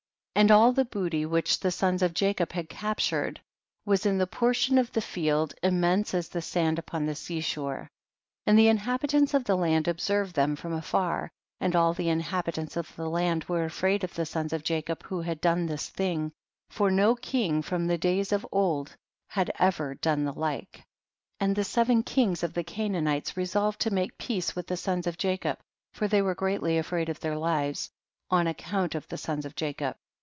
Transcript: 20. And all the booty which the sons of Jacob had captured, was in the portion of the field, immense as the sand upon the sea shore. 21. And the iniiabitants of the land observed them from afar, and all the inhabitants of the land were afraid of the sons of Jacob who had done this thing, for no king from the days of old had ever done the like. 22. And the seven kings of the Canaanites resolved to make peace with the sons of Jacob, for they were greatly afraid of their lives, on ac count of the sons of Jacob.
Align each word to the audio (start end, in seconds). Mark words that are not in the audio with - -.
20. 0.35 0.43
And 0.45 0.51
all 0.51 0.71
the 0.71 0.85
booty 0.85 1.25
which 1.25 1.59
the 1.59 1.69
sons 1.69 2.01
of 2.01 2.13
Jacob 2.13 2.53
had 2.53 2.69
captured, 2.69 3.41
was 3.85 4.05
in 4.05 4.17
the 4.17 4.25
portion 4.25 4.77
of 4.77 4.91
the 4.93 5.01
field, 5.01 5.53
immense 5.61 6.13
as 6.13 6.29
the 6.29 6.41
sand 6.41 6.79
upon 6.79 7.05
the 7.05 7.13
sea 7.13 7.41
shore. 7.41 7.91
21. 8.47 8.47
And 8.47 8.57
the 8.57 8.81
iniiabitants 8.81 9.33
of 9.33 9.43
the 9.43 9.57
land 9.57 9.87
observed 9.89 10.33
them 10.33 10.55
from 10.55 10.73
afar, 10.73 11.29
and 11.59 11.75
all 11.75 11.93
the 11.93 12.07
inhabitants 12.07 12.77
of 12.77 12.95
the 12.95 13.09
land 13.09 13.43
were 13.43 13.65
afraid 13.65 14.05
of 14.05 14.15
the 14.15 14.25
sons 14.25 14.53
of 14.53 14.63
Jacob 14.63 15.03
who 15.03 15.19
had 15.21 15.41
done 15.41 15.65
this 15.65 15.89
thing, 15.89 16.31
for 16.69 16.89
no 16.89 17.13
king 17.13 17.61
from 17.61 17.85
the 17.85 17.97
days 17.97 18.31
of 18.31 18.47
old 18.53 18.95
had 19.27 19.51
ever 19.59 19.95
done 19.95 20.23
the 20.23 20.33
like. 20.33 20.71
22. 20.77 20.83
And 21.41 21.55
the 21.57 21.63
seven 21.65 22.03
kings 22.03 22.41
of 22.41 22.53
the 22.53 22.63
Canaanites 22.63 23.35
resolved 23.37 23.81
to 23.81 23.93
make 23.93 24.17
peace 24.17 24.55
with 24.55 24.65
the 24.67 24.77
sons 24.77 25.05
of 25.07 25.17
Jacob, 25.19 25.59
for 25.91 26.07
they 26.07 26.21
were 26.21 26.33
greatly 26.35 26.77
afraid 26.77 27.09
of 27.09 27.19
their 27.19 27.37
lives, 27.37 27.91
on 28.31 28.47
ac 28.47 28.55
count 28.59 28.95
of 28.95 29.07
the 29.09 29.17
sons 29.17 29.45
of 29.45 29.55
Jacob. 29.55 29.97